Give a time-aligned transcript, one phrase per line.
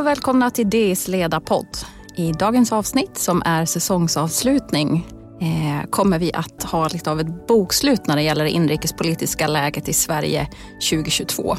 [0.00, 1.66] Hej och välkomna till DIs ledarpodd.
[2.16, 5.06] I dagens avsnitt som är säsongsavslutning
[5.40, 9.88] eh, kommer vi att ha lite av ett bokslut när det gäller det inrikespolitiska läget
[9.88, 10.48] i Sverige
[10.90, 11.56] 2022.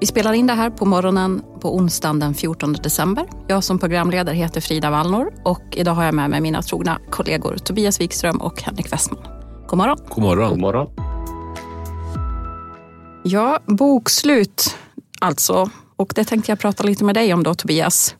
[0.00, 3.26] Vi spelar in det här på morgonen på onsdagen den 14 december.
[3.48, 7.56] Jag som programledare heter Frida Wallnor och idag har jag med mig mina trogna kollegor
[7.56, 9.24] Tobias Wikström och Henrik Westman.
[9.68, 9.98] God morgon.
[10.08, 10.50] God morgon.
[10.50, 10.88] God morgon.
[13.24, 14.76] Ja, bokslut
[15.20, 15.70] alltså.
[15.96, 18.14] Och det tänkte jag prata lite med dig om då Tobias.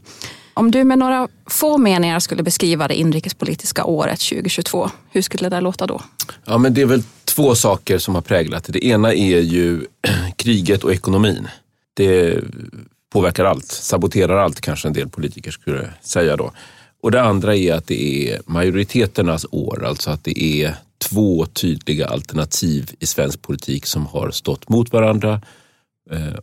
[0.55, 5.61] Om du med några få meningar skulle beskriva det inrikespolitiska året 2022, hur skulle det
[5.61, 6.03] låta då?
[6.45, 8.73] Ja, men det är väl två saker som har präglat det.
[8.73, 9.80] Det ena är ju
[10.37, 11.49] kriget och ekonomin.
[11.95, 12.39] Det
[13.13, 16.52] påverkar allt, saboterar allt kanske en del politiker skulle säga då.
[17.02, 22.07] Och det andra är att det är majoriteternas år, alltså att det är två tydliga
[22.07, 25.41] alternativ i svensk politik som har stått mot varandra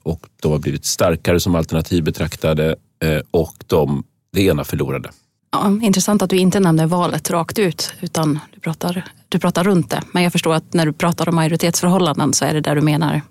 [0.03, 5.09] och de har blivit starkare som alternativ betraktade eh, och de, det ena förlorade.
[5.51, 9.89] Ja, intressant att du inte nämner valet rakt ut utan du pratar, du pratar runt
[9.89, 10.01] det.
[10.11, 13.21] Men jag förstår att när du pratar om majoritetsförhållanden så är det där du menar.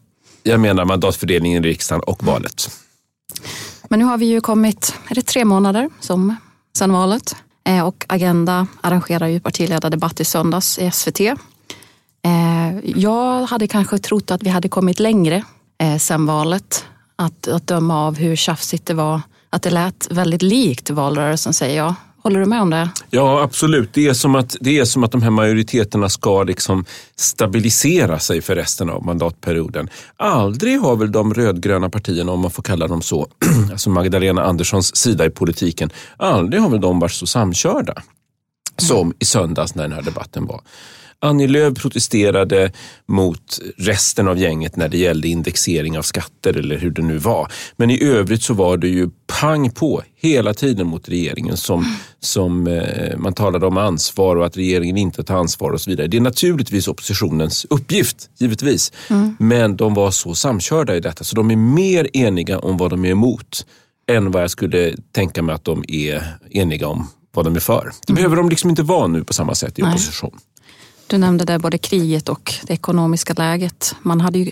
[0.43, 2.71] Jag menar mandatfördelningen i riksdagen och valet.
[3.89, 6.37] Men nu har vi ju kommit, är det tre månader som,
[6.79, 7.37] sedan valet?
[7.65, 11.21] Eh, och Agenda arrangerar ju partiledardebatt i söndags i SVT.
[11.21, 15.45] Eh, jag hade kanske trott att vi hade kommit längre
[15.83, 16.85] eh, sen valet.
[17.17, 19.21] Att, att döma av hur tjafsigt det var.
[19.51, 21.95] Att det lät väldigt likt valrörelsen säger jag.
[22.23, 22.91] Håller du med om det?
[23.11, 23.91] Ja, absolut.
[23.93, 26.85] Det är som att, det är som att de här majoriteterna ska liksom
[27.17, 29.89] stabilisera sig för resten av mandatperioden.
[30.17, 33.27] Aldrig har väl de rödgröna partierna, om man får kalla dem så,
[33.73, 38.03] alltså Magdalena Anderssons sida i politiken, aldrig har väl de varit så samkörda
[38.77, 40.61] som i söndags när den här debatten var.
[41.21, 42.73] Annie Lööf protesterade
[43.07, 47.53] mot resten av gänget när det gällde indexering av skatter eller hur det nu var.
[47.77, 49.11] Men i övrigt så var det ju
[49.41, 54.57] pang på hela tiden mot regeringen som, som eh, man talade om ansvar och att
[54.57, 56.07] regeringen inte tar ansvar och så vidare.
[56.07, 58.93] Det är naturligtvis oppositionens uppgift, givetvis.
[59.11, 59.37] Mm.
[59.39, 63.05] Men de var så samkörda i detta så de är mer eniga om vad de
[63.05, 63.67] är emot
[64.11, 67.93] än vad jag skulle tänka mig att de är eniga om vad de är för.
[68.07, 69.99] Det behöver de liksom inte vara nu på samma sätt i Nej.
[71.09, 73.95] Du nämnde där både kriget och det ekonomiska läget.
[74.03, 74.51] Man hade ju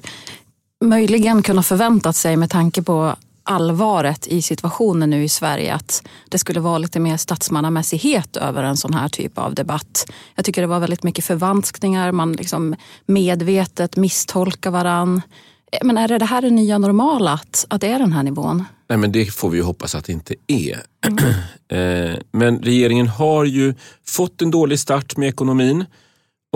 [0.85, 6.39] möjligen kunnat förväntat sig med tanke på allvaret i situationen nu i Sverige att det
[6.39, 10.07] skulle vara lite mer statsmannamässighet över en sån här typ av debatt.
[10.35, 12.75] Jag tycker det var väldigt mycket förvanskningar, man liksom
[13.07, 15.23] medvetet misstolkar varann.
[15.83, 18.65] Men är det det här det nya normala, att, att det är den här nivån?
[18.89, 20.83] Nej, men det får vi ju hoppas att det inte är.
[21.07, 22.21] Mm.
[22.33, 23.75] men regeringen har ju
[24.07, 25.85] fått en dålig start med ekonomin.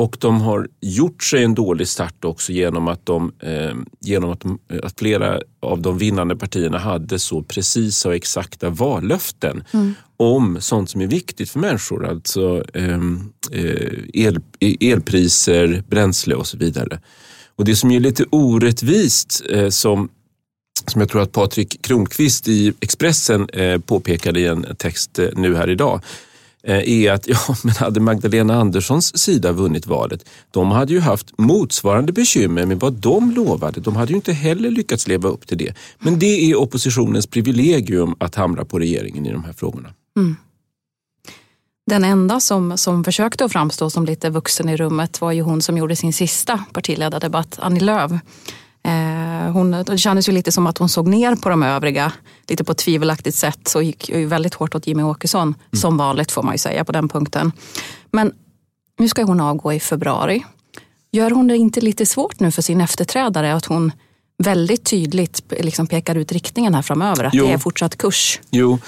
[0.01, 4.41] Och de har gjort sig en dålig start också genom att, de, eh, genom att,
[4.41, 9.95] de, att flera av de vinnande partierna hade så precisa och exakta vallöften mm.
[10.17, 12.07] om sånt som är viktigt för människor.
[12.07, 17.01] Alltså ehm, eh, el, elpriser, bränsle och så vidare.
[17.57, 20.09] Och det som är lite orättvist eh, som
[20.87, 25.57] som jag tror att Patrik Kronqvist i Expressen eh, påpekade i en text eh, nu
[25.57, 26.30] här idag Eh,
[26.63, 31.39] Eh, är att ja, men hade Magdalena Anderssons sida vunnit valet, de hade ju haft
[31.39, 33.81] motsvarande bekymmer med vad de lovade.
[33.81, 35.75] De hade ju inte heller lyckats leva upp till det.
[35.99, 39.89] Men det är oppositionens privilegium att hamra på regeringen i de här frågorna.
[40.17, 40.37] Mm.
[41.87, 45.63] Den enda som, som försökte att framstå som lite vuxen i rummet var ju hon
[45.63, 48.13] som gjorde sin sista partiledardebatt, Annie Lööf.
[48.83, 52.13] Eh, hon, det kändes ju lite som att hon såg ner på de övriga,
[52.49, 53.69] lite på ett tvivelaktigt sätt.
[53.69, 55.81] Så gick ju väldigt hårt åt Jimmy Åkesson, mm.
[55.81, 57.53] som vanligt får man ju säga på den punkten.
[58.11, 58.33] Men
[58.99, 60.45] nu ska hon avgå i februari.
[61.13, 63.93] Gör hon det inte lite svårt nu för sin efterträdare att hon
[64.39, 67.47] väldigt tydligt liksom pekar ut riktningen här framöver, att jo.
[67.47, 68.41] det är fortsatt kurs?
[68.51, 68.79] Jo,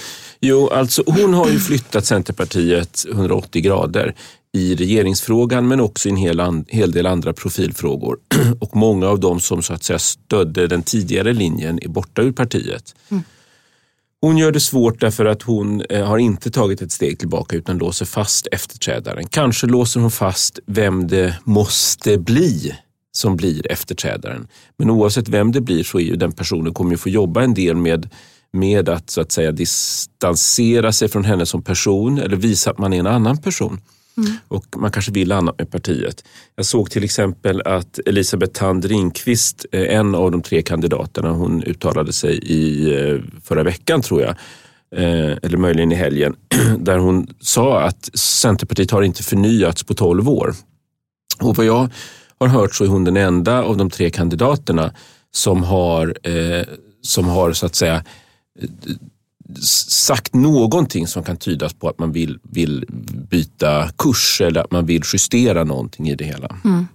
[0.41, 4.15] jo, alltså hon har ju flyttat Centerpartiet 180 grader
[4.53, 8.17] i regeringsfrågan men också i en hel, an, hel del andra profilfrågor.
[8.61, 12.33] Och många av dem som så att säga stödde den tidigare linjen är borta ur
[12.33, 12.95] partiet.
[13.09, 13.23] Mm.
[14.21, 17.79] Hon gör det svårt därför att hon eh, har inte tagit ett steg tillbaka utan
[17.79, 19.27] låser fast efterträdaren.
[19.27, 22.75] Kanske låser hon fast vem det måste bli
[23.13, 24.49] som blir efterträdaren.
[24.79, 27.55] Men oavsett vem det blir så är ju den personen kommer ju få jobba en
[27.55, 28.11] del med
[28.53, 32.93] med att så att säga distansera sig från henne som person eller visa att man
[32.93, 33.81] är en annan person.
[34.17, 34.33] Mm.
[34.49, 36.25] Och man kanske vill annat med partiet.
[36.57, 41.63] Jag såg till exempel att Elisabeth Thand Ringqvist, eh, en av de tre kandidaterna, hon
[41.63, 44.31] uttalade sig i eh, förra veckan tror jag,
[44.97, 46.37] eh, eller möjligen i helgen,
[46.79, 50.55] där hon sa att Centerpartiet har inte förnyats på 12 år.
[51.41, 51.89] Och vad jag
[52.39, 54.95] har hört så är hon den enda av de tre kandidaterna
[55.31, 56.15] som har,
[57.03, 58.05] som har så att säga
[59.79, 62.85] sagt någonting som kan tydas på att man vill, vill
[63.31, 66.57] byta kurs eller att man vill justera någonting i det hela.
[66.65, 66.87] Mm.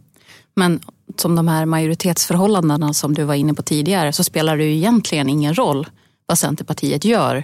[0.55, 0.79] Men
[1.15, 5.29] som de här majoritetsförhållandena som du var inne på tidigare så spelar det ju egentligen
[5.29, 5.87] ingen roll
[6.25, 7.43] vad Centerpartiet gör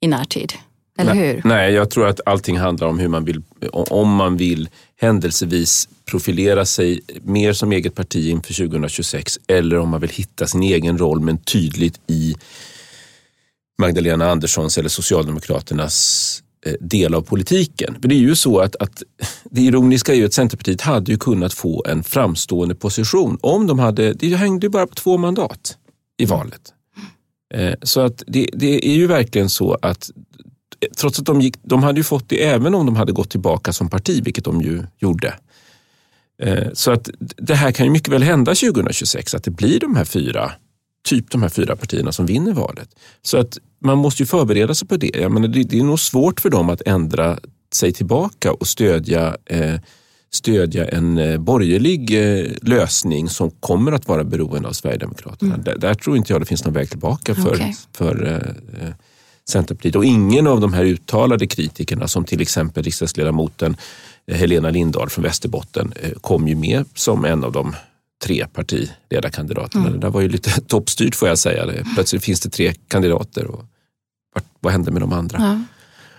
[0.00, 0.52] i närtid.
[0.98, 1.42] Eller nej, hur?
[1.44, 3.42] Nej, jag tror att allting handlar om hur man vill,
[3.72, 4.68] om man vill
[5.00, 10.62] händelsevis profilera sig mer som eget parti inför 2026 eller om man vill hitta sin
[10.62, 12.34] egen roll men tydligt i
[13.78, 17.96] Magdalena Anderssons eller Socialdemokraternas eh, del av politiken.
[18.00, 19.02] Men det är ju så att, att
[19.50, 23.78] det ironiska är ju att Centerpartiet hade ju kunnat få en framstående position om de
[23.78, 25.78] hade, det hängde ju bara på två mandat
[26.16, 26.72] i valet.
[27.54, 30.10] Eh, så att det, det är ju verkligen så att
[30.80, 33.30] eh, trots att de, gick, de hade ju fått det även om de hade gått
[33.30, 35.34] tillbaka som parti, vilket de ju gjorde.
[36.72, 40.04] Så att det här kan ju mycket väl hända 2026, att det blir de här
[40.04, 40.52] fyra,
[41.04, 42.88] typ de här fyra partierna som vinner valet.
[43.22, 45.10] Så att man måste ju förbereda sig på det.
[45.14, 47.38] Jag menar, det, det är nog svårt för dem att ändra
[47.74, 49.80] sig tillbaka och stödja eh,
[50.34, 55.54] stödja en eh, borgerlig eh, lösning som kommer att vara beroende av Sverigedemokraterna.
[55.54, 55.64] Mm.
[55.64, 57.72] Där, där, tror inte jag det finns någon väg tillbaka för, okay.
[57.92, 58.42] för
[58.82, 58.88] eh,
[59.48, 59.96] Centerpartiet.
[59.96, 63.76] Och ingen av de här uttalade kritikerna som till exempel riksdagsledamoten
[64.32, 67.74] Helena Lindahl från Västerbotten kom ju med som en av de
[68.24, 69.86] tre partiledarkandidaterna.
[69.86, 70.00] Mm.
[70.00, 71.84] Det där var ju lite toppstyrt får jag säga.
[71.94, 73.46] Plötsligt finns det tre kandidater.
[73.46, 73.64] Och
[74.60, 75.38] vad hände med de andra?
[75.38, 75.60] Ja.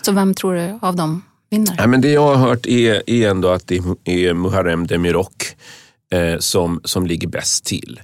[0.02, 1.76] Så vem tror du av dem vinner?
[1.78, 5.46] Ja, men det jag har hört är, är ändå att det är Muharrem Demirok
[6.12, 8.00] eh, som, som ligger bäst till.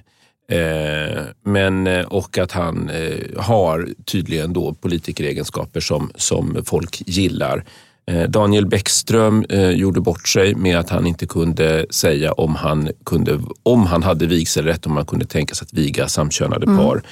[0.52, 7.64] Eh, men, eh, och att han eh, har tydligen då politikeregenskaper som, som folk gillar.
[8.12, 12.88] Eh, Daniel Bäckström eh, gjorde bort sig med att han inte kunde säga om han,
[13.04, 16.78] kunde, om han hade vigselrätt, om man kunde tänka sig att viga samkönade mm.
[16.78, 16.96] par.
[16.96, 17.02] Eh,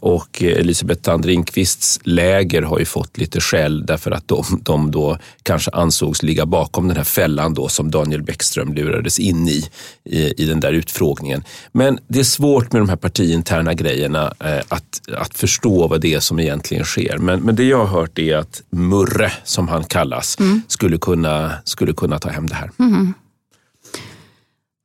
[0.00, 5.70] och Elisabeth Tandringqvists läger har ju fått lite skäll därför att de, de då kanske
[5.70, 9.68] ansågs ligga bakom den här fällan då som Daniel Bäckström lurades in i,
[10.04, 11.44] i, i den där utfrågningen.
[11.72, 16.14] Men det är svårt med de här partiinterna grejerna eh, att, att förstå vad det
[16.14, 17.18] är som egentligen sker.
[17.18, 20.62] Men, men det jag har hört är att Murre, som han kallas, mm.
[20.68, 22.70] skulle, kunna, skulle kunna ta hem det här.
[22.78, 23.14] Mm.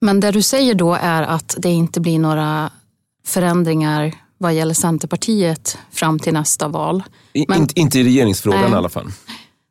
[0.01, 2.71] Men det du säger då är att det inte blir några
[3.25, 7.03] förändringar vad gäller Centerpartiet fram till nästa val.
[7.47, 8.71] Men, In, inte i regeringsfrågan nej.
[8.71, 9.07] i alla fall.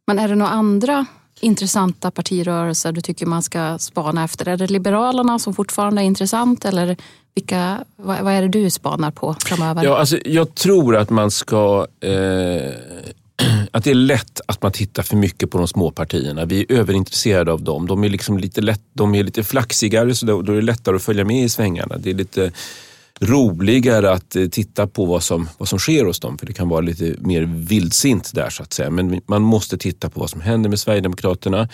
[0.06, 1.06] Men är det några andra
[1.40, 4.48] intressanta partirörelser du tycker man ska spana efter?
[4.48, 6.96] Är det Liberalerna som fortfarande är intressant eller
[7.34, 9.84] vilka, vad, vad är det du spanar på framöver?
[9.84, 12.72] Ja, alltså, jag tror att man ska eh,
[13.70, 16.44] att det är lätt att man tittar för mycket på de små partierna.
[16.44, 17.86] Vi är överintresserade av dem.
[17.86, 21.02] De är, liksom lite, lätt, de är lite flaxigare så då är det lättare att
[21.02, 21.96] följa med i svängarna.
[21.98, 22.52] Det är lite
[23.20, 26.38] roligare att eh, titta på vad som, vad som sker hos dem.
[26.38, 28.90] För det kan vara lite mer vildsint där så att säga.
[28.90, 31.68] Men man måste titta på vad som händer med Sverigedemokraterna.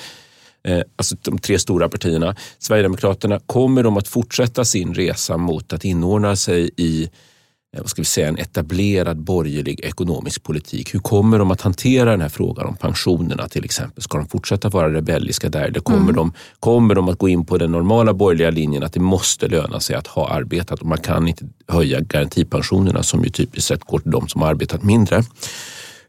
[0.64, 2.37] Eh, alltså de tre stora partierna.
[2.58, 7.11] Sverigedemokraterna, kommer de att fortsätta sin resa mot att inordna sig i
[7.80, 10.94] vad ska vi säga, en etablerad borgerlig ekonomisk politik.
[10.94, 14.02] Hur kommer de att hantera den här frågan om pensionerna till exempel?
[14.02, 15.64] Ska de fortsätta vara rebelliska där?
[15.64, 16.14] Eller kommer, mm.
[16.14, 19.81] de, kommer de att gå in på den normala borgerliga linjen att det måste löna
[19.81, 23.98] sig att ha arbetat och man kan inte höja garantipensionerna som ju typiskt sett går
[23.98, 25.16] till de som har arbetat mindre.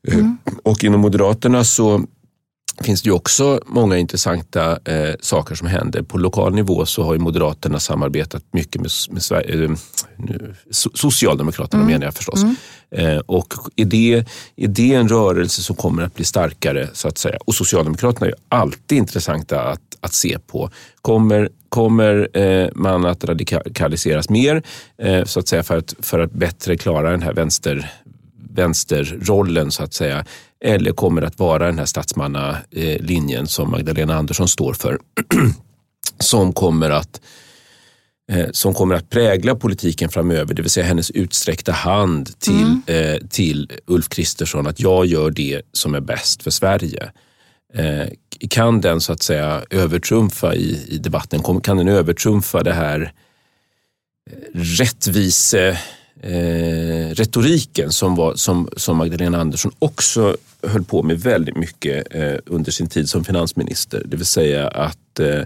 [0.08, 0.38] Eh, mm.
[0.64, 2.06] Och inom Moderaterna så
[2.82, 6.02] finns det ju också många intressanta eh, saker som händer.
[6.02, 9.72] På lokal nivå så har ju Moderaterna samarbetat mycket med, med Sverige, eh,
[10.72, 11.94] Socialdemokraterna mm.
[11.94, 12.44] menar jag förstås.
[12.44, 12.56] Mm.
[12.92, 17.18] Eh, och är det, är det en rörelse som kommer att bli starkare så att
[17.18, 17.38] säga?
[17.46, 20.70] Och Socialdemokraterna är ju alltid intressanta att, att se på.
[21.02, 24.64] Kommer, kommer eh, man att radikaliseras mer
[24.98, 27.92] eh, så att säga för att, för att bättre klara den här vänster
[28.56, 30.26] vänsterrollen så att säga
[30.64, 35.00] eller kommer att vara den här statsmannalinjen som Magdalena Andersson står för.
[36.20, 37.22] som kommer att
[38.32, 43.14] eh, som kommer att prägla politiken framöver, det vill säga hennes utsträckta hand till, mm.
[43.16, 47.12] eh, till Ulf Kristersson att jag gör det som är bäst för Sverige.
[47.74, 48.08] Eh,
[48.50, 53.14] kan den så att säga övertrumfa i, i debatten, kan den övertrumfa det här
[54.54, 55.80] rättvise
[56.22, 62.36] eh, retoriken som, var, som, som Magdalena Andersson också höll på med väldigt mycket eh,
[62.46, 64.04] under sin tid som finansminister.
[64.06, 65.40] Det vill säga att eh,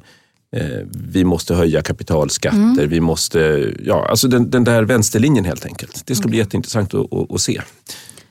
[0.52, 2.90] eh vi måste höja kapitalskatter, mm.
[2.90, 6.04] vi måste, ja alltså den, den, där vänsterlinjen helt enkelt.
[6.06, 6.30] Det ska mm.
[6.30, 7.62] bli jätteintressant att, att, att se.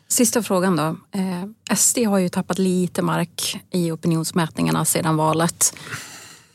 [0.09, 0.97] Sista frågan då.
[1.19, 5.75] Eh, SD har ju tappat lite mark i opinionsmätningarna sedan valet.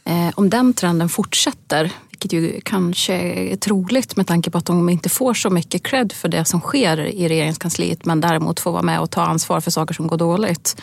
[0.05, 4.89] Eh, om den trenden fortsätter, vilket ju kanske är troligt med tanke på att de
[4.89, 8.82] inte får så mycket cred för det som sker i regeringskansliet men däremot får vara
[8.82, 10.82] med och ta ansvar för saker som går dåligt.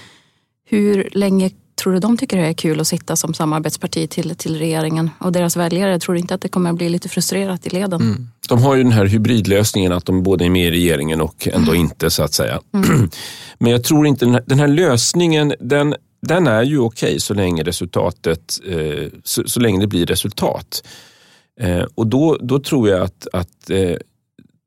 [0.67, 1.51] Hur länge
[1.83, 5.33] tror du de tycker det är kul att sitta som samarbetsparti till, till regeringen och
[5.33, 5.99] deras väljare?
[5.99, 8.01] Tror du inte att det kommer att bli lite frustrerat i leden?
[8.01, 8.29] Mm.
[8.49, 11.73] De har ju den här hybridlösningen att de både är med i regeringen och ändå
[11.73, 11.81] mm.
[11.81, 12.61] inte så att säga.
[12.75, 13.11] Mm.
[13.59, 17.21] Men jag tror inte den här, den här lösningen, den, den är ju okej okay
[17.21, 20.83] så länge resultatet, eh, så, så, länge det blir resultat.
[21.61, 23.97] Eh, och då, då tror jag att, att eh,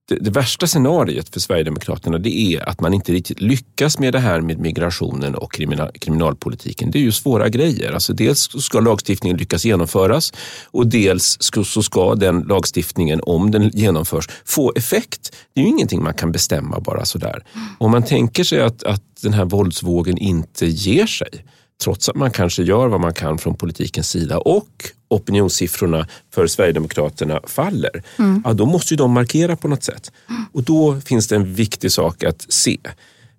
[0.08, 4.20] det, det, värsta scenariet för Sverigedemokraterna det är att man inte riktigt lyckas med det
[4.20, 6.92] här med migrationen och kriminal, kriminalpolitiken.
[6.92, 7.92] Det är ju svåra grejer.
[7.92, 10.34] Alltså dels ska lagstiftningen lyckas genomföras
[10.72, 15.36] och dels ska, så ska den lagstiftningen, om den genomförs, få effekt.
[15.54, 17.44] Det är ju ingenting man kan bestämma bara sådär.
[17.78, 21.46] Om man tänker sig att, att den här våldsvågen inte ger sig,
[21.84, 27.40] trots att man kanske gör vad man kan från politikens sida och opinionssiffrorna för Sverigedemokraterna
[27.48, 28.42] faller, mm.
[28.46, 30.12] ja, då måste ju de markera på något sätt.
[30.52, 32.78] Och då finns det en viktig sak att se.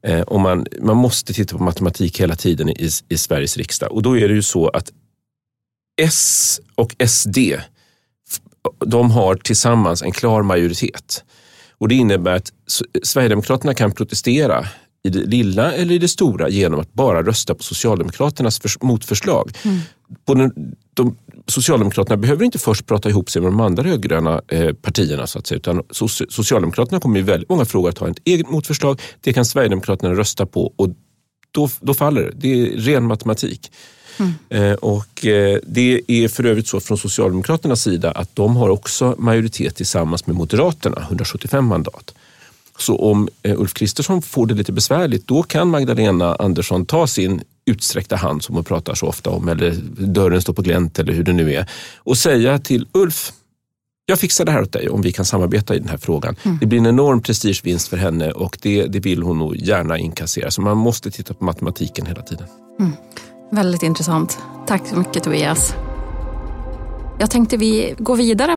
[0.06, 4.02] Eh, och man, man måste titta på matematik hela tiden i, i Sveriges riksdag och
[4.02, 4.92] då är det ju så att
[6.02, 7.38] S och SD,
[8.86, 11.24] de har tillsammans en klar majoritet.
[11.78, 12.52] Och Det innebär att
[13.02, 14.66] Sverigedemokraterna kan protestera
[15.04, 19.50] i det lilla eller i det stora genom att bara rösta på Socialdemokraternas motförslag.
[19.62, 19.78] Mm.
[20.24, 24.72] På den, de, Socialdemokraterna behöver inte först prata ihop sig med de andra rödgröna eh,
[24.72, 25.82] partierna, så att säga, utan
[26.28, 29.00] Socialdemokraterna kommer i väldigt många frågor att ha ett eget motförslag.
[29.20, 30.88] Det kan Sverigedemokraterna rösta på och
[31.50, 32.32] då, då faller det.
[32.36, 33.72] Det är ren matematik.
[34.18, 34.32] Mm.
[34.48, 39.14] Eh, och eh, Det är för övrigt så från Socialdemokraternas sida att de har också
[39.18, 42.14] majoritet tillsammans med Moderaterna, 175 mandat.
[42.78, 47.42] Så om eh, Ulf Kristersson får det lite besvärligt, då kan Magdalena Andersson ta sin
[47.66, 49.72] utsträckta hand som hon pratar så ofta om, eller
[50.06, 53.32] dörren står på glänt eller hur det nu är, och säga till Ulf,
[54.06, 56.36] jag fixar det här åt dig om vi kan samarbeta i den här frågan.
[56.42, 56.58] Mm.
[56.60, 60.50] Det blir en enorm prestigevinst för henne och det, det vill hon nog gärna inkassera.
[60.50, 62.46] Så man måste titta på matematiken hela tiden.
[62.80, 62.92] Mm.
[63.52, 64.38] Väldigt intressant.
[64.66, 65.74] Tack så mycket Tobias.
[67.18, 68.56] Jag tänkte vi går vidare.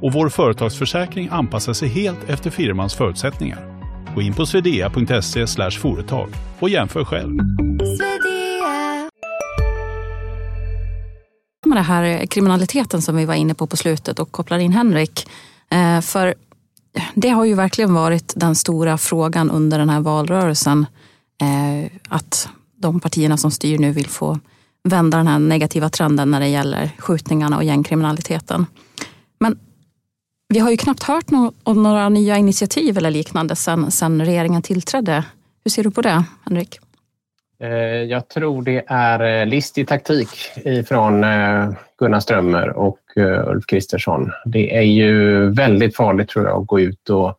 [0.00, 3.80] och vår företagsförsäkring anpassar sig helt efter firmans förutsättningar.
[4.14, 6.28] Gå in på swedea.se företag
[6.58, 7.36] och jämför själv.
[11.66, 15.28] Med det här kriminaliteten som vi var inne på på slutet och kopplar in Henrik.
[15.70, 16.34] Eh, för
[17.14, 20.86] det har ju verkligen varit den stora frågan under den här valrörelsen.
[21.40, 24.38] Eh, att de partierna som styr nu vill få
[24.82, 28.66] vända den här negativa trenden när det gäller skjutningarna och gängkriminaliteten.
[29.40, 29.58] Men
[30.50, 31.26] vi har ju knappt hört
[31.62, 35.24] om några nya initiativ eller liknande sedan, sen regeringen tillträdde.
[35.64, 36.78] Hur ser du på det, Henrik?
[37.62, 37.68] Eh,
[38.02, 40.28] jag tror det är eh, listig taktik
[40.88, 42.98] från eh, Gunnar Strömmer och
[43.46, 44.30] Ulf Kristersson.
[44.44, 47.38] Det är ju väldigt farligt tror jag att gå ut och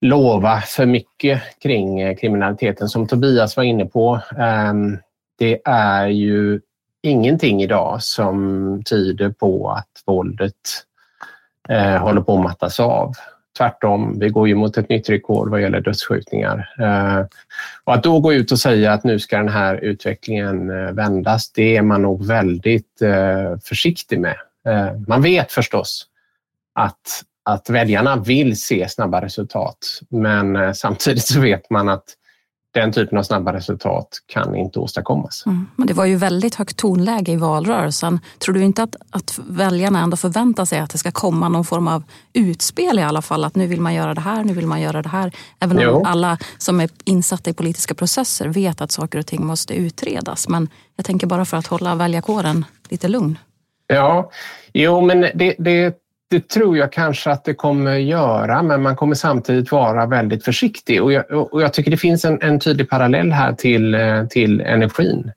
[0.00, 2.88] lova för mycket kring kriminaliteten.
[2.88, 4.98] Som Tobias var inne på, ehm,
[5.38, 6.60] det är ju
[7.02, 10.54] ingenting idag som tyder på att våldet
[11.68, 13.12] eh, håller på att mattas av.
[13.58, 16.74] Tvärtom, vi går ju mot ett nytt rekord vad gäller dödsskjutningar.
[16.78, 17.26] Eh,
[17.84, 21.52] och att då gå ut och säga att nu ska den här utvecklingen eh, vändas,
[21.52, 24.36] det är man nog väldigt eh, försiktig med.
[24.66, 26.06] Eh, man vet förstås
[26.74, 32.04] att, att väljarna vill se snabba resultat, men eh, samtidigt så vet man att
[32.72, 35.42] den typen av snabba resultat kan inte åstadkommas.
[35.46, 35.66] Mm.
[35.76, 38.20] Men det var ju väldigt högt tonläge i valrörelsen.
[38.38, 41.88] Tror du inte att, att väljarna ändå förväntar sig att det ska komma någon form
[41.88, 43.44] av utspel i alla fall?
[43.44, 45.32] Att nu vill man göra det här, nu vill man göra det här.
[45.60, 46.04] Även om jo.
[46.06, 50.48] alla som är insatta i politiska processer vet att saker och ting måste utredas.
[50.48, 53.38] Men jag tänker bara för att hålla väljarkåren lite lugn.
[53.86, 54.30] Ja,
[54.72, 55.96] jo men det, det
[56.30, 61.02] det tror jag kanske att det kommer göra, men man kommer samtidigt vara väldigt försiktig.
[61.02, 64.60] Och jag, och jag tycker det finns en, en, tydlig parallell här till, eh, till
[64.60, 65.32] energin.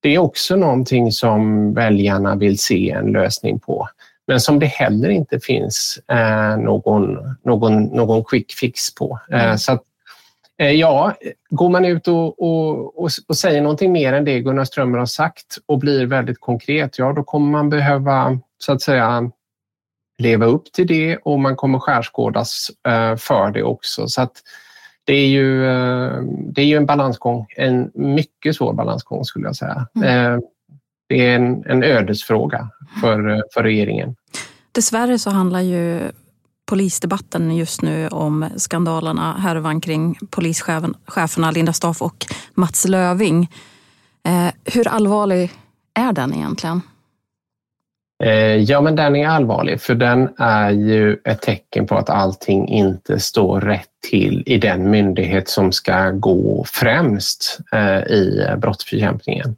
[0.00, 3.88] Det är också någonting som väljarna vill se en lösning på,
[4.26, 9.20] men som det heller inte finns eh, någon, någon, någon quick fix på.
[9.30, 9.58] Eh, mm.
[9.58, 9.78] så
[10.58, 11.14] Eh, ja,
[11.50, 15.06] går man ut och, och, och, och, säger någonting mer än det Gunnar Strömmer har
[15.06, 19.30] sagt och blir väldigt konkret, ja då kommer man behöva så att säga
[20.18, 24.08] leva upp till det och man kommer skärskådas eh, för det också.
[24.08, 24.32] Så att
[25.04, 26.22] det är ju, eh,
[26.54, 29.86] det är ju en balansgång, en mycket svår balansgång skulle jag säga.
[29.96, 30.42] Mm.
[31.08, 32.68] Det är en, en ödesfråga
[33.00, 34.16] för, för regeringen.
[34.72, 36.00] Dessvärre så handlar ju
[36.66, 43.50] polisdebatten just nu om skandalerna, härvan kring polischeferna Linda Staff och Mats Löving.
[44.24, 45.52] Eh, hur allvarlig
[45.94, 46.80] är den egentligen?
[48.24, 52.68] Eh, ja, men den är allvarlig för den är ju ett tecken på att allting
[52.68, 59.56] inte står rätt till i den myndighet som ska gå främst eh, i brottsbekämpningen.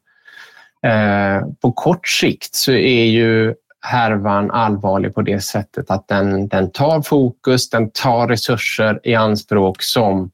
[0.87, 6.71] Eh, på kort sikt så är ju härvan allvarlig på det sättet att den, den
[6.71, 10.31] tar fokus, den tar resurser i anspråk som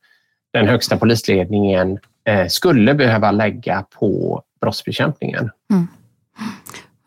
[0.53, 5.50] den högsta polisledningen eh, skulle behöva lägga på brottsbekämpningen.
[5.73, 5.89] Mm.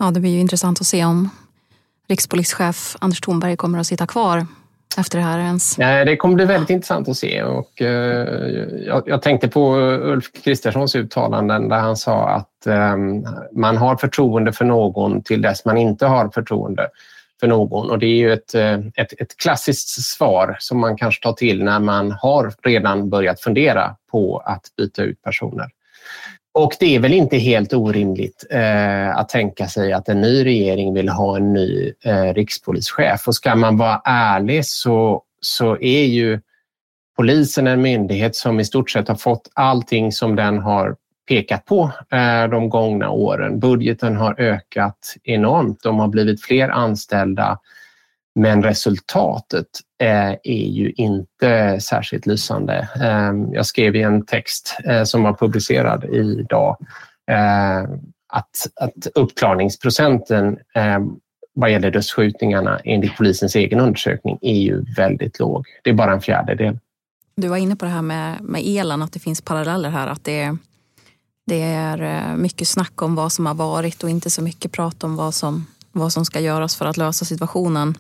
[0.03, 1.29] Ja, det blir ju intressant att se om
[2.07, 4.45] rikspolischef Anders Thornberg kommer att sitta kvar
[4.97, 5.75] efter det här ens?
[5.75, 7.43] Det kommer bli väldigt intressant att se.
[7.43, 8.27] Och, eh,
[9.05, 14.65] jag, tänkte på Ulf Kristerssons uttalanden där han sa att ehm, man har förtroende för
[14.65, 16.89] någon till dess man inte har förtroende
[17.39, 17.89] för någon.
[17.89, 21.63] Och det är ju ett, eh, ett, ett klassiskt svar som man kanske tar till
[21.63, 25.69] när man har redan börjat fundera på att byta ut personer.
[26.55, 30.93] Och det är väl inte helt orimligt eh, att tänka sig att en ny regering
[30.93, 33.27] vill ha en ny eh, rikspolischef.
[33.27, 36.41] Och ska man vara ärlig så, så är ju
[37.17, 40.95] polisen en myndighet som i stort sett har fått allting som den har
[41.27, 43.59] pekat på eh, de gångna åren.
[43.59, 45.83] Budgeten har ökat enormt.
[45.83, 47.59] De har blivit fler anställda.
[48.35, 49.67] Men resultatet
[50.01, 52.89] eh, är ju inte särskilt lysande.
[53.01, 56.77] Ehm, jag skrev i en text eh, som var publicerad idag
[57.31, 57.81] eh,
[58.33, 61.09] att, att uppklarningsprocenten ehm,
[61.55, 65.65] vad gäller dödsskjutningarna enligt polisens egen undersökning är ju väldigt låg.
[65.83, 66.79] Det är bara en fjärdedel.
[67.35, 70.07] Du var inne på det här med, med elen, att det finns paralleller här.
[70.07, 70.57] Att det,
[71.45, 75.15] det är mycket snack om vad som har varit och inte så mycket prat om
[75.15, 77.95] vad som, vad som ska göras för att lösa situationen.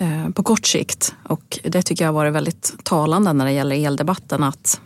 [0.00, 1.14] Eh, på kort sikt.
[1.22, 4.80] Och det tycker jag har varit väldigt talande när det gäller eldebatten att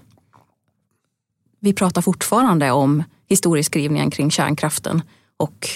[1.61, 5.03] vi pratar fortfarande om historieskrivningen kring kärnkraften
[5.37, 5.69] och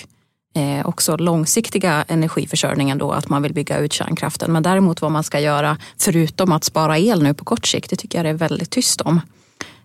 [0.55, 4.53] eh, också långsiktiga energiförsörjningen då, att man vill bygga ut kärnkraften.
[4.53, 7.97] Men däremot vad man ska göra förutom att spara el nu på kort sikt, det
[7.97, 9.21] tycker jag det är väldigt tyst om.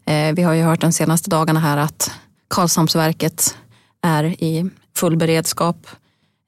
[0.05, 2.11] Eh, vi har ju hört de senaste dagarna här att
[2.47, 3.57] Karlshamnsverket
[4.01, 5.87] är i full beredskap,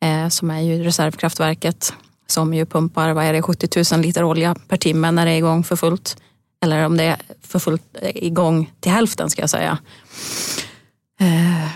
[0.02, 1.94] eh, som är ju reservkraftverket
[2.32, 5.38] som ju pumpar vad är det, 70 000 liter olja per timme när det är
[5.38, 6.18] igång för fullt.
[6.62, 9.78] Eller om det är för fullt eh, igång till hälften ska jag säga.
[11.20, 11.72] Eh,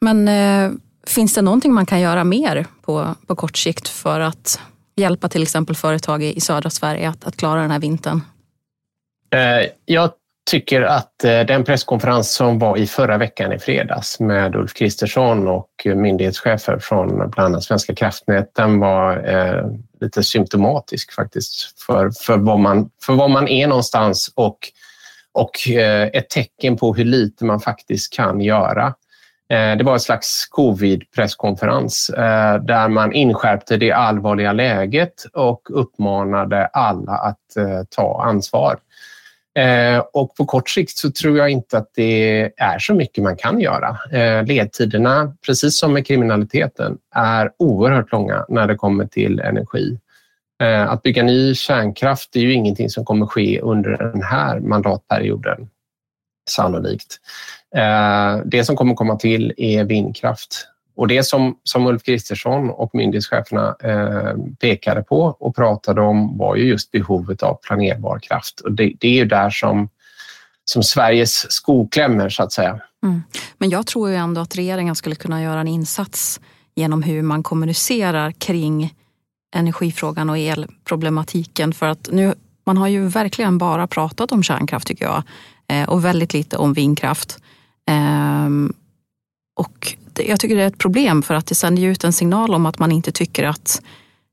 [0.00, 0.70] men eh,
[1.06, 4.60] finns det någonting man kan göra mer på, på kort sikt för att
[4.96, 8.20] hjälpa till exempel företag i södra Sverige att, att klara den här vintern?
[9.84, 10.10] Jag
[10.46, 15.48] tycker att eh, den presskonferens som var i förra veckan i fredags med Ulf Kristersson
[15.48, 19.66] och myndighetschefer från bland annat Svenska kraftnät, den var eh,
[20.00, 24.58] lite symptomatisk faktiskt för, för, var man, för var man är någonstans och,
[25.32, 28.86] och eh, ett tecken på hur lite man faktiskt kan göra.
[29.50, 36.66] Eh, det var en slags covid-presskonferens eh, där man inskärpte det allvarliga läget och uppmanade
[36.66, 37.36] alla att
[37.90, 38.78] ta ansvar.
[39.58, 43.36] Eh, och på kort sikt så tror jag inte att det är så mycket man
[43.36, 43.98] kan göra.
[44.12, 49.98] Eh, ledtiderna, precis som med kriminaliteten, är oerhört långa när det kommer till energi.
[50.62, 55.68] Eh, att bygga ny kärnkraft är ju ingenting som kommer ske under den här mandatperioden,
[56.50, 57.20] sannolikt.
[57.76, 60.66] Eh, det som kommer komma till är vindkraft
[61.00, 66.56] och det som, som Ulf Kristersson och myndighetscheferna eh, pekade på och pratade om var
[66.56, 68.60] ju just behovet av planerbar kraft.
[68.60, 69.88] Och det, det är ju där som,
[70.64, 72.80] som Sveriges sko klämmer så att säga.
[73.02, 73.22] Mm.
[73.58, 76.40] Men jag tror ju ändå att regeringen skulle kunna göra en insats
[76.74, 78.94] genom hur man kommunicerar kring
[79.56, 81.72] energifrågan och elproblematiken.
[81.72, 82.34] För att nu,
[82.66, 85.22] man har ju verkligen bara pratat om kärnkraft tycker jag
[85.68, 87.38] eh, och väldigt lite om vindkraft.
[87.86, 88.72] Ehm,
[89.56, 89.96] och
[90.28, 92.78] jag tycker det är ett problem för att det sänder ut en signal om att
[92.78, 93.82] man inte tycker att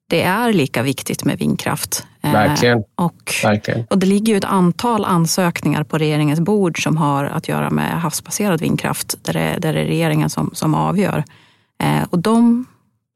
[0.09, 2.05] det är lika viktigt med vindkraft.
[2.21, 2.83] Eh, Verkligen.
[2.95, 3.85] Och, Verkligen.
[3.89, 8.01] och det ligger ju ett antal ansökningar på regeringens bord som har att göra med
[8.01, 11.23] havsbaserad vindkraft, där det, där det är regeringen som, som avgör.
[11.83, 12.65] Eh, och de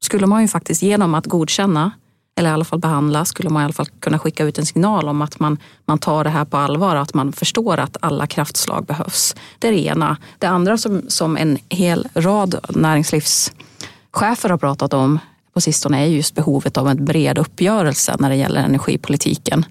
[0.04, 1.92] skulle man ju faktiskt genom att godkänna
[2.36, 5.08] eller i alla fall behandla, skulle man i alla fall kunna skicka ut en signal
[5.08, 8.84] om att man, man tar det här på allvar, att man förstår att alla kraftslag
[8.86, 9.36] behövs.
[9.58, 10.16] Det är det ena.
[10.38, 15.18] Det andra som, som en hel rad näringslivschefer har pratat om
[15.54, 19.64] på sistone är just behovet av en bred uppgörelse när det gäller energipolitiken.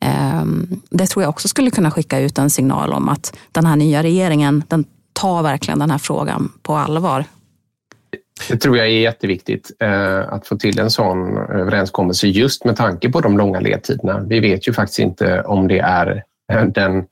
[0.00, 3.76] Ehm, det tror jag också skulle kunna skicka ut en signal om att den här
[3.76, 7.24] nya regeringen den tar verkligen den här frågan på allvar.
[8.48, 13.10] Det tror jag är jätteviktigt eh, att få till en sån överenskommelse just med tanke
[13.10, 14.20] på de långa ledtiderna.
[14.20, 16.22] Vi vet ju faktiskt inte om det är
[16.52, 17.04] eh, den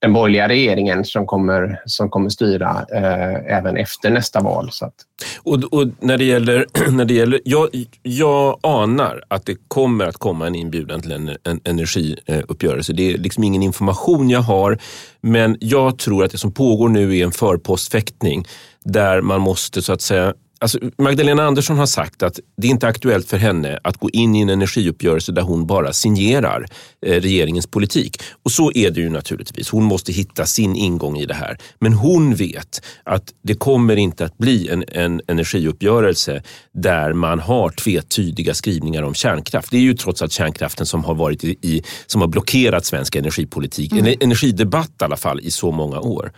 [0.00, 4.68] den borgerliga regeringen som kommer, som kommer styra eh, även efter nästa val.
[4.72, 4.94] Så att.
[5.42, 7.68] och, och, när det gäller, när det gäller jag,
[8.02, 12.92] jag anar att det kommer att komma en inbjudan till en, en energiuppgörelse.
[12.92, 14.78] Det är liksom ingen information jag har,
[15.20, 18.44] men jag tror att det som pågår nu är en förpostfäktning
[18.84, 22.86] där man måste så att säga Alltså, Magdalena Andersson har sagt att det är inte
[22.86, 26.66] är aktuellt för henne att gå in i en energiuppgörelse där hon bara signerar
[27.06, 28.22] eh, regeringens politik.
[28.42, 29.70] Och så är det ju naturligtvis.
[29.70, 31.58] Hon måste hitta sin ingång i det här.
[31.78, 36.42] Men hon vet att det kommer inte att bli en, en energiuppgörelse
[36.74, 39.70] där man har tvetydiga skrivningar om kärnkraft.
[39.70, 43.16] Det är ju trots allt kärnkraften som har, varit i, i som har blockerat svensk
[43.16, 44.14] energipolitik, mm.
[44.20, 46.32] energidebatt i alla fall, i så många år.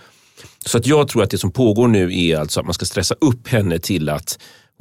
[0.66, 3.14] Så att jag tror att det som pågår nu är alltså att man ska stressa
[3.20, 4.38] upp henne till att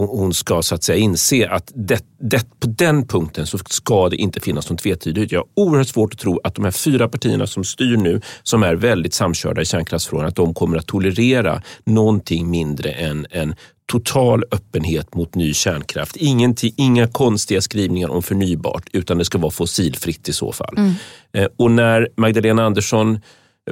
[0.08, 4.16] hon ska så att säga inse att det, det, på den punkten så ska det
[4.16, 5.32] inte finnas någon tvetydighet.
[5.32, 8.64] Jag har oerhört svårt att tro att de här fyra partierna som styr nu, som
[8.64, 13.56] är väldigt samkörda i kärnkraftsfrågan, att de kommer att tolerera någonting mindre än en
[13.92, 16.16] total öppenhet mot ny kärnkraft.
[16.16, 20.74] Ingenting, inga konstiga skrivningar om förnybart, utan det ska vara fossilfritt i så fall.
[20.78, 20.94] Mm.
[21.34, 23.20] Eh, och när Magdalena Andersson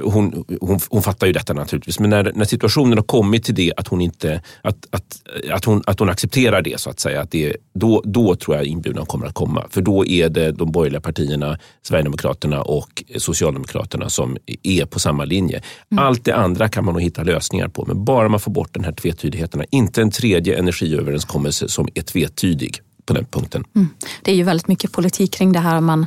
[0.02, 3.72] hon, hon, hon fattar ju detta naturligtvis, men när, när situationen har kommit till det
[3.76, 7.30] att hon, inte, att, att, att hon, att hon accepterar det, så att säga, att
[7.30, 9.64] det, då, då tror jag inbjudan kommer att komma.
[9.70, 15.62] För då är det de borgerliga partierna, Sverigedemokraterna och Socialdemokraterna som är på samma linje.
[15.90, 16.04] Mm.
[16.04, 18.84] Allt det andra kan man nog hitta lösningar på, men bara man får bort den
[18.84, 19.64] här tvetydigheterna.
[19.70, 23.64] Inte en tredje energiöverenskommelse som är tvetydig på den punkten.
[23.76, 23.88] Mm.
[24.22, 25.80] Det är ju väldigt mycket politik kring det här.
[25.80, 26.06] Man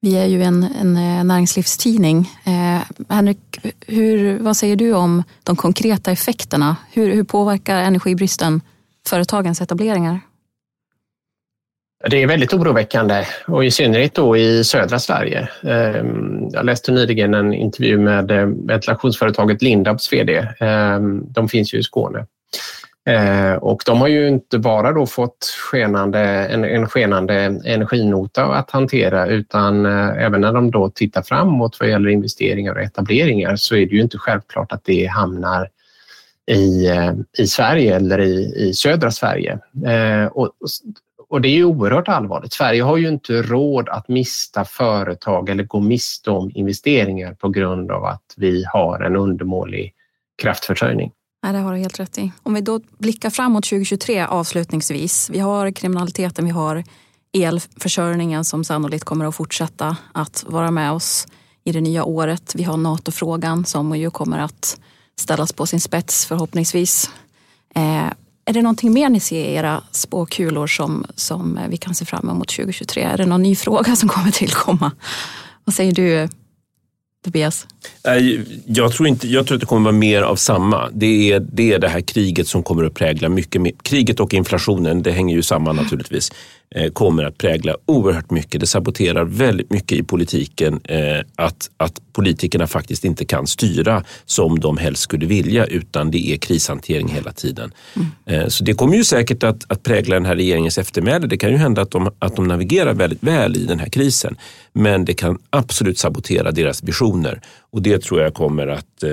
[0.00, 2.30] vi är ju en, en eh, näringslivstidning.
[2.44, 3.38] Eh, Henrik,
[3.86, 6.76] hur, vad säger du om de konkreta effekterna?
[6.92, 8.60] Hur, hur påverkar energibristen
[9.06, 10.20] företagens etableringar?
[12.10, 15.48] Det är väldigt oroväckande och i synnerhet då i södra Sverige.
[15.62, 20.48] Ehm, jag läste nyligen en intervju med eh, ventilationsföretaget Lindabs VD.
[20.60, 22.26] Ehm, de finns ju i Skåne.
[23.08, 28.70] Eh, och de har ju inte bara då fått skenande, en, en skenande energinota att
[28.70, 33.76] hantera utan eh, även när de då tittar framåt vad gäller investeringar och etableringar så
[33.76, 35.68] är det ju inte självklart att det hamnar
[36.46, 39.58] i, eh, i Sverige eller i, i södra Sverige.
[40.32, 40.52] Och,
[41.28, 42.52] och det är ju oerhört allvarligt.
[42.52, 47.90] Sverige har ju inte råd att mista företag eller gå miste om investeringar på grund
[47.90, 49.94] av att vi har en undermålig
[50.42, 51.12] kraftförsörjning.
[51.42, 52.32] Nej, det har du helt rätt i.
[52.42, 55.30] Om vi då blickar framåt 2023 avslutningsvis.
[55.30, 56.84] Vi har kriminaliteten, vi har
[57.32, 61.26] elförsörjningen som sannolikt kommer att fortsätta att vara med oss
[61.64, 62.52] i det nya året.
[62.54, 64.80] Vi har NATO-frågan som ju kommer att
[65.16, 67.10] ställas på sin spets förhoppningsvis.
[67.74, 68.06] Eh,
[68.44, 72.28] är det någonting mer ni ser i era spåkulor som, som vi kan se fram
[72.28, 73.02] emot 2023?
[73.02, 74.92] Är det någon ny fråga som kommer tillkomma?
[75.64, 76.28] Vad säger du
[77.24, 77.66] Tobias?
[78.06, 80.90] Eh, jag tror, inte, jag tror att det kommer vara mer av samma.
[80.90, 83.72] Det är, det är det här kriget som kommer att prägla mycket mer.
[83.82, 86.32] Kriget och inflationen, det hänger ju samman naturligtvis.
[86.70, 88.60] Eh, kommer att prägla oerhört mycket.
[88.60, 94.60] Det saboterar väldigt mycket i politiken eh, att, att politikerna faktiskt inte kan styra som
[94.60, 97.72] de helst skulle vilja utan det är krishantering hela tiden.
[97.96, 98.08] Mm.
[98.42, 101.26] Eh, så det kommer ju säkert att, att prägla den här regeringens eftermäle.
[101.26, 104.36] Det kan ju hända att de, att de navigerar väldigt väl i den här krisen.
[104.72, 109.04] Men det kan absolut sabotera deras visioner och det tror jag kommer att,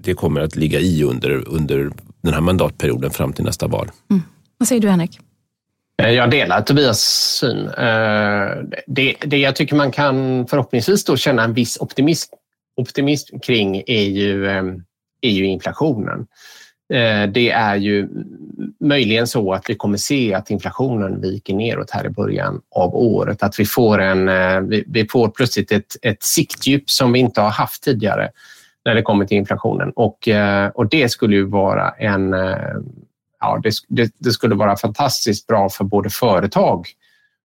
[0.00, 1.90] det kommer att ligga i under, under
[2.22, 3.90] den här mandatperioden fram till nästa val.
[4.10, 4.22] Mm.
[4.58, 5.18] Vad säger du Henrik?
[6.02, 7.00] Eh, jag delar Tobias
[7.40, 7.68] syn.
[7.68, 8.50] Eh,
[8.86, 12.34] det, det jag tycker man kan förhoppningsvis då känna en viss optimism,
[12.76, 14.64] optimism kring är ju, eh,
[15.20, 16.26] är ju inflationen.
[17.32, 18.08] Det är ju
[18.80, 23.42] möjligen så att vi kommer se att inflationen viker neråt här i början av året.
[23.42, 24.28] Att vi får, en,
[24.68, 28.30] vi får plötsligt ett, ett siktdjup som vi inte har haft tidigare
[28.84, 29.92] när det kommer till inflationen.
[29.96, 30.28] Och,
[30.74, 32.34] och det skulle ju vara en
[33.42, 36.86] ja, det, det, det, skulle vara fantastiskt bra för både företag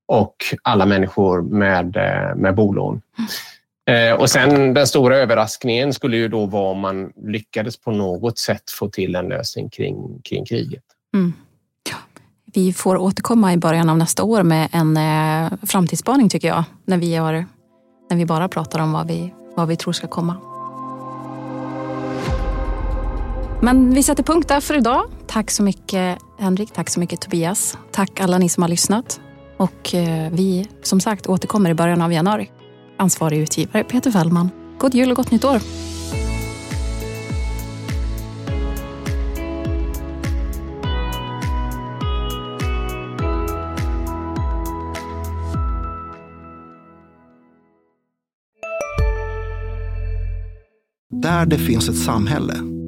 [0.08, 3.02] och alla människor med, eh, med bolån.
[3.90, 8.38] Eh, och sen den stora överraskningen skulle ju då vara om man lyckades på något
[8.38, 10.84] sätt få till en lösning kring, kring kriget.
[11.14, 11.34] Mm.
[12.54, 16.64] Vi får återkomma i början av nästa år med en eh, framtidsspaning tycker jag.
[16.86, 17.46] När vi, har,
[18.10, 20.57] när vi bara pratar om vad vi, vad vi tror ska komma.
[23.62, 25.04] Men vi sätter punkt där för idag.
[25.28, 27.78] Tack så mycket Henrik, tack så mycket Tobias.
[27.92, 29.22] Tack alla ni som har lyssnat.
[29.58, 32.52] Och eh, vi som sagt återkommer i början av januari.
[32.98, 34.50] Ansvarig utgivare Peter Fällman.
[34.78, 35.60] God jul och gott nytt år!
[51.22, 52.54] Där det finns ett samhälle,